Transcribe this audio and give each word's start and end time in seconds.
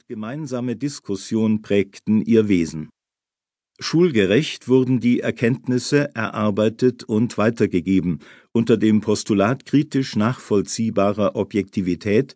und 0.00 0.08
gemeinsame 0.08 0.76
Diskussion 0.76 1.60
prägten 1.60 2.22
ihr 2.22 2.48
Wesen. 2.48 2.88
Schulgerecht 3.78 4.68
wurden 4.68 4.98
die 5.00 5.20
Erkenntnisse 5.20 6.14
erarbeitet 6.14 7.04
und 7.04 7.36
weitergegeben, 7.36 8.20
unter 8.52 8.76
dem 8.78 9.00
Postulat 9.02 9.66
kritisch 9.66 10.16
nachvollziehbarer 10.16 11.36
Objektivität, 11.36 12.34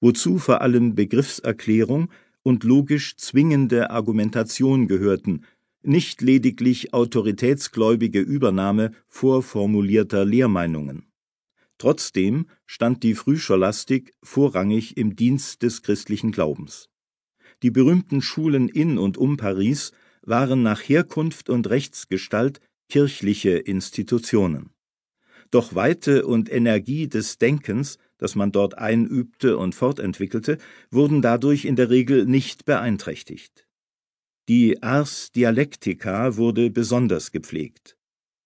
wozu 0.00 0.38
vor 0.38 0.62
allem 0.62 0.94
Begriffserklärung 0.94 2.10
und 2.42 2.64
logisch 2.64 3.16
zwingende 3.16 3.90
Argumentation 3.90 4.88
gehörten, 4.88 5.44
nicht 5.82 6.22
lediglich 6.22 6.94
autoritätsgläubige 6.94 8.20
Übernahme 8.20 8.92
vorformulierter 9.08 10.24
Lehrmeinungen. 10.24 11.06
Trotzdem 11.78 12.46
stand 12.64 13.02
die 13.02 13.14
Frühscholastik 13.14 14.14
vorrangig 14.22 14.96
im 14.96 15.16
Dienst 15.16 15.62
des 15.62 15.82
christlichen 15.82 16.32
Glaubens. 16.32 16.91
Die 17.62 17.70
berühmten 17.70 18.22
Schulen 18.22 18.68
in 18.68 18.98
und 18.98 19.16
um 19.16 19.36
Paris 19.36 19.92
waren 20.22 20.62
nach 20.62 20.80
Herkunft 20.80 21.48
und 21.48 21.70
Rechtsgestalt 21.70 22.60
kirchliche 22.88 23.50
Institutionen. 23.50 24.70
Doch 25.50 25.74
Weite 25.74 26.26
und 26.26 26.50
Energie 26.50 27.08
des 27.08 27.38
Denkens, 27.38 27.98
das 28.18 28.34
man 28.34 28.52
dort 28.52 28.78
einübte 28.78 29.58
und 29.58 29.74
fortentwickelte, 29.74 30.58
wurden 30.90 31.22
dadurch 31.22 31.64
in 31.64 31.76
der 31.76 31.90
Regel 31.90 32.26
nicht 32.26 32.64
beeinträchtigt. 32.64 33.66
Die 34.48 34.82
Ars 34.82 35.30
Dialectica 35.32 36.36
wurde 36.36 36.70
besonders 36.70 37.32
gepflegt. 37.32 37.96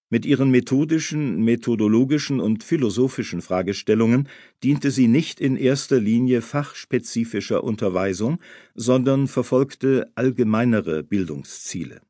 Mit 0.09 0.24
ihren 0.24 0.51
methodischen, 0.51 1.42
methodologischen 1.42 2.38
und 2.38 2.62
philosophischen 2.62 3.42
Fragestellungen 3.42 4.28
diente 4.62 4.92
sie 4.92 5.09
nicht 5.09 5.41
in 5.41 5.56
erster 5.56 5.98
Linie 5.98 6.42
fachspezifischer 6.42 7.64
Unterweisung, 7.64 8.41
sondern 8.74 9.27
verfolgte 9.27 10.11
allgemeinere 10.14 11.02
Bildungsziele. 11.02 12.02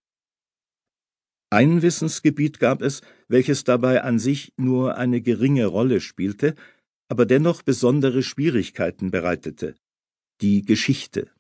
Ein 1.49 1.81
Wissensgebiet 1.81 2.59
gab 2.59 2.83
es, 2.83 3.01
welches 3.29 3.65
dabei 3.65 4.03
an 4.03 4.19
sich 4.19 4.53
nur 4.59 4.97
eine 4.97 5.23
geringe 5.23 5.65
Rolle 5.67 6.01
spielte, 6.01 6.55
aber 7.09 7.25
dennoch 7.25 7.63
besondere 7.63 8.23
Schwierigkeiten 8.23 9.11
bereitete 9.11 9.75
die 10.43 10.63
Geschichte. 10.63 11.31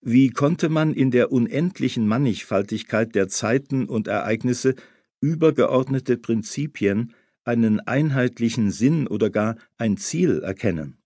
Wie 0.00 0.30
konnte 0.30 0.68
man 0.68 0.94
in 0.94 1.10
der 1.10 1.30
unendlichen 1.30 2.06
Mannigfaltigkeit 2.06 3.14
der 3.14 3.28
Zeiten 3.28 3.86
und 3.86 4.08
Ereignisse 4.08 4.76
übergeordnete 5.20 6.16
Prinzipien, 6.16 7.14
einen 7.44 7.80
einheitlichen 7.80 8.70
Sinn 8.70 9.06
oder 9.06 9.30
gar 9.30 9.56
ein 9.76 9.96
Ziel 9.96 10.40
erkennen. 10.42 10.98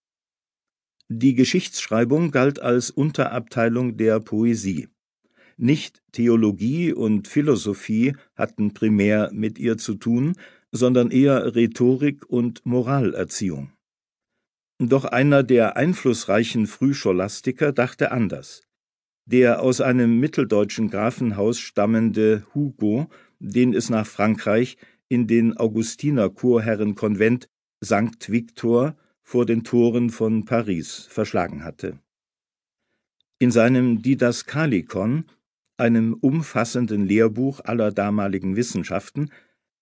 Die 1.09 1.35
Geschichtsschreibung 1.35 2.31
galt 2.31 2.61
als 2.61 2.91
Unterabteilung 2.91 3.97
der 3.97 4.19
Poesie. 4.21 4.89
Nicht 5.57 6.03
Theologie 6.13 6.93
und 6.93 7.29
Philosophie 7.29 8.17
hatten 8.35 8.73
primär 8.73 9.31
mit 9.33 9.59
ihr 9.59 9.77
zu 9.77 9.95
tun, 9.95 10.35
sondern 10.73 11.11
eher 11.11 11.55
Rhetorik 11.55 12.25
und 12.29 12.65
Moralerziehung. 12.65 13.73
Doch 14.79 15.05
einer 15.05 15.43
der 15.43 15.77
einflussreichen 15.77 16.67
Frühscholastiker 16.67 17.73
dachte 17.73 18.11
anders. 18.11 18.63
Der 19.27 19.63
aus 19.63 19.81
einem 19.81 20.19
mitteldeutschen 20.19 20.91
Grafenhaus 20.91 21.61
stammende 21.61 22.45
Hugo 22.55 23.09
den 23.43 23.75
es 23.75 23.91
nach 23.91 24.07
Frankreich 24.07 24.77
in 25.09 25.27
den 25.27 25.57
Augustiner-Chorherrenkonvent 25.57 27.49
St. 27.85 28.31
Victor 28.31 28.97
vor 29.23 29.47
den 29.47 29.65
Toren 29.65 30.11
von 30.11 30.45
Paris 30.45 31.07
verschlagen 31.11 31.65
hatte. 31.65 31.99
In 33.39 33.51
seinem 33.51 34.01
Didaskalikon, 34.01 35.25
einem 35.77 36.15
umfassenden 36.15 37.05
Lehrbuch 37.05 37.61
aller 37.65 37.91
damaligen 37.91 38.55
Wissenschaften, 38.55 39.31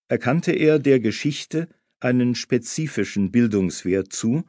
erkannte 0.08 0.52
er 0.52 0.78
der 0.78 0.98
Geschichte 0.98 1.68
einen 2.00 2.34
spezifischen 2.34 3.30
Bildungswert 3.30 4.12
zu 4.12 4.44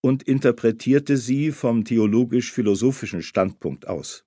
und 0.00 0.22
interpretierte 0.22 1.18
sie 1.18 1.52
vom 1.52 1.84
theologisch-philosophischen 1.84 3.22
Standpunkt 3.22 3.86
aus. 3.86 4.24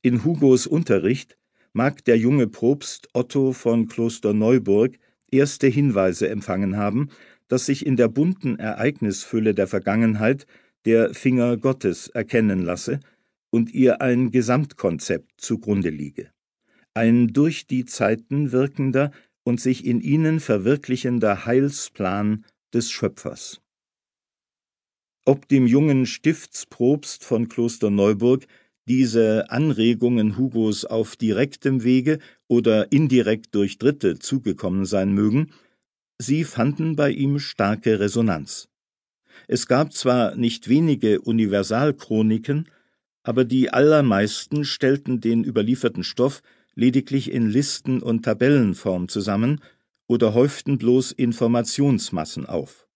In 0.00 0.24
Hugos 0.24 0.66
Unterricht 0.66 1.36
mag 1.74 2.04
der 2.04 2.16
junge 2.16 2.46
Propst 2.46 3.08
Otto 3.12 3.52
von 3.52 3.88
Klosterneuburg 3.88 4.98
erste 5.30 5.66
Hinweise 5.66 6.28
empfangen 6.28 6.76
haben, 6.76 7.10
dass 7.48 7.66
sich 7.66 7.84
in 7.84 7.96
der 7.96 8.08
bunten 8.08 8.58
Ereignisfülle 8.58 9.54
der 9.54 9.66
Vergangenheit 9.66 10.46
der 10.86 11.12
Finger 11.12 11.56
Gottes 11.56 12.08
erkennen 12.08 12.60
lasse 12.60 13.00
und 13.50 13.74
ihr 13.74 14.00
ein 14.00 14.30
Gesamtkonzept 14.30 15.40
zugrunde 15.40 15.90
liege. 15.90 16.30
Ein 16.94 17.28
durch 17.28 17.66
die 17.66 17.84
Zeiten 17.84 18.52
wirkender 18.52 19.10
und 19.42 19.60
sich 19.60 19.84
in 19.84 20.00
ihnen 20.00 20.40
verwirklichender 20.40 21.44
Heilsplan 21.44 22.44
des 22.72 22.90
Schöpfers. 22.90 23.60
Ob 25.26 25.48
dem 25.48 25.66
jungen 25.66 26.06
Stiftspropst 26.06 27.24
von 27.24 27.48
Klosterneuburg 27.48 28.46
diese 28.86 29.50
Anregungen 29.50 30.36
Hugos 30.36 30.84
auf 30.84 31.16
direktem 31.16 31.84
Wege 31.84 32.18
oder 32.48 32.92
indirekt 32.92 33.54
durch 33.54 33.78
Dritte 33.78 34.18
zugekommen 34.18 34.84
sein 34.84 35.12
mögen, 35.12 35.52
sie 36.18 36.44
fanden 36.44 36.96
bei 36.96 37.10
ihm 37.10 37.38
starke 37.38 38.00
Resonanz. 38.00 38.68
Es 39.48 39.66
gab 39.66 39.92
zwar 39.92 40.36
nicht 40.36 40.68
wenige 40.68 41.20
Universalchroniken, 41.20 42.68
aber 43.22 43.44
die 43.44 43.70
allermeisten 43.70 44.64
stellten 44.64 45.20
den 45.20 45.44
überlieferten 45.44 46.04
Stoff 46.04 46.42
lediglich 46.74 47.32
in 47.32 47.48
Listen 47.48 48.02
und 48.02 48.24
Tabellenform 48.24 49.08
zusammen 49.08 49.60
oder 50.06 50.34
häuften 50.34 50.78
bloß 50.78 51.12
Informationsmassen 51.12 52.46
auf. 52.46 52.86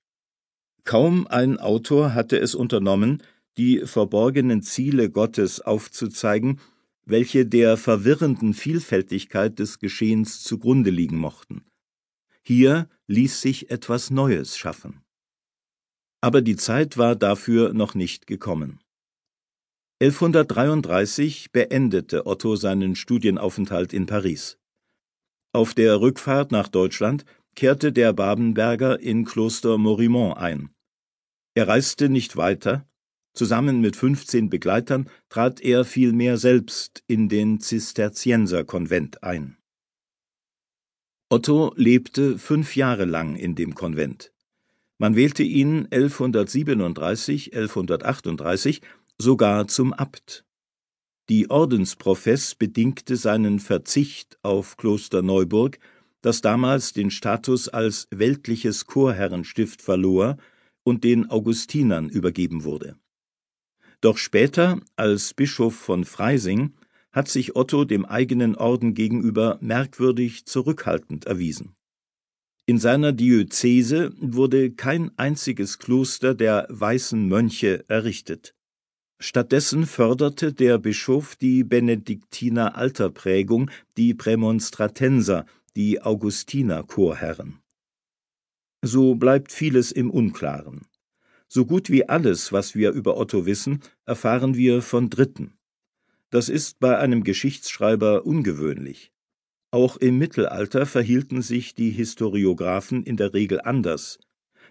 Kaum 0.84 1.26
ein 1.26 1.58
Autor 1.58 2.14
hatte 2.14 2.38
es 2.38 2.54
unternommen, 2.54 3.22
die 3.58 3.80
verborgenen 3.84 4.62
Ziele 4.62 5.10
Gottes 5.10 5.60
aufzuzeigen, 5.60 6.60
welche 7.04 7.44
der 7.44 7.76
verwirrenden 7.76 8.54
Vielfältigkeit 8.54 9.58
des 9.58 9.78
Geschehens 9.78 10.42
zugrunde 10.42 10.90
liegen 10.90 11.18
mochten. 11.18 11.64
Hier 12.42 12.88
ließ 13.08 13.40
sich 13.40 13.70
etwas 13.70 14.10
Neues 14.10 14.56
schaffen. 14.56 15.02
Aber 16.20 16.40
die 16.40 16.56
Zeit 16.56 16.96
war 16.96 17.16
dafür 17.16 17.72
noch 17.74 17.94
nicht 17.94 18.26
gekommen. 18.26 18.80
1133 20.00 21.50
beendete 21.50 22.26
Otto 22.26 22.56
seinen 22.56 22.94
Studienaufenthalt 22.94 23.92
in 23.92 24.06
Paris. 24.06 24.58
Auf 25.52 25.74
der 25.74 26.00
Rückfahrt 26.00 26.52
nach 26.52 26.68
Deutschland 26.68 27.24
kehrte 27.56 27.92
der 27.92 28.12
Babenberger 28.12 29.00
in 29.00 29.24
Kloster 29.24 29.78
Morimont 29.78 30.36
ein. 30.36 30.70
Er 31.54 31.66
reiste 31.66 32.08
nicht 32.08 32.36
weiter, 32.36 32.87
Zusammen 33.38 33.80
mit 33.80 33.94
15 33.94 34.50
Begleitern 34.50 35.08
trat 35.28 35.60
er 35.60 35.84
vielmehr 35.84 36.38
selbst 36.38 37.04
in 37.06 37.28
den 37.28 37.60
Zisterzienserkonvent 37.60 39.22
ein. 39.22 39.56
Otto 41.28 41.72
lebte 41.76 42.36
fünf 42.36 42.74
Jahre 42.74 43.04
lang 43.04 43.36
in 43.36 43.54
dem 43.54 43.76
Konvent. 43.76 44.32
Man 44.98 45.14
wählte 45.14 45.44
ihn 45.44 45.86
1137, 45.88 47.54
1138 47.54 48.80
sogar 49.18 49.68
zum 49.68 49.92
Abt. 49.92 50.44
Die 51.28 51.48
Ordensprofess 51.48 52.56
bedingte 52.56 53.14
seinen 53.14 53.60
Verzicht 53.60 54.36
auf 54.42 54.76
Kloster 54.76 55.22
Neuburg, 55.22 55.78
das 56.22 56.40
damals 56.40 56.92
den 56.92 57.12
Status 57.12 57.68
als 57.68 58.08
weltliches 58.10 58.86
Chorherrenstift 58.86 59.80
verlor 59.80 60.38
und 60.82 61.04
den 61.04 61.30
Augustinern 61.30 62.08
übergeben 62.08 62.64
wurde 62.64 62.96
doch 64.00 64.18
später, 64.18 64.80
als 64.96 65.34
Bischof 65.34 65.74
von 65.74 66.04
Freising, 66.04 66.74
hat 67.10 67.28
sich 67.28 67.56
Otto 67.56 67.84
dem 67.84 68.04
eigenen 68.04 68.54
Orden 68.54 68.94
gegenüber 68.94 69.58
merkwürdig 69.60 70.46
zurückhaltend 70.46 71.26
erwiesen. 71.26 71.74
In 72.66 72.78
seiner 72.78 73.12
Diözese 73.12 74.12
wurde 74.20 74.70
kein 74.70 75.10
einziges 75.18 75.78
Kloster 75.78 76.34
der 76.34 76.66
Weißen 76.68 77.26
Mönche 77.26 77.84
errichtet. 77.88 78.54
Stattdessen 79.20 79.86
förderte 79.86 80.52
der 80.52 80.78
Bischof 80.78 81.34
die 81.34 81.64
Benediktiner 81.64 82.76
Alterprägung, 82.76 83.70
die 83.96 84.14
Prämonstratenser, 84.14 85.46
die 85.74 86.00
Augustiner 86.00 86.84
Chorherren. 86.84 87.58
So 88.82 89.16
bleibt 89.16 89.50
vieles 89.50 89.90
im 89.90 90.10
Unklaren. 90.10 90.82
So 91.48 91.64
gut 91.64 91.88
wie 91.88 92.08
alles, 92.08 92.52
was 92.52 92.74
wir 92.74 92.90
über 92.92 93.16
Otto 93.16 93.46
wissen, 93.46 93.80
erfahren 94.04 94.54
wir 94.54 94.82
von 94.82 95.08
Dritten. 95.08 95.54
Das 96.30 96.50
ist 96.50 96.78
bei 96.78 96.98
einem 96.98 97.24
Geschichtsschreiber 97.24 98.26
ungewöhnlich. 98.26 99.12
Auch 99.70 99.96
im 99.96 100.18
Mittelalter 100.18 100.84
verhielten 100.84 101.40
sich 101.40 101.74
die 101.74 101.90
Historiographen 101.90 103.02
in 103.02 103.16
der 103.16 103.32
Regel 103.32 103.62
anders. 103.62 104.18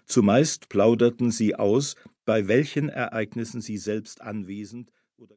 Zumeist 0.06 0.68
plauderten 0.68 1.32
sie 1.32 1.56
aus, 1.56 1.96
bei 2.24 2.46
welchen 2.46 2.88
Ereignissen 2.88 3.60
sie 3.60 3.76
selbst 3.76 4.20
anwesend 4.22 4.92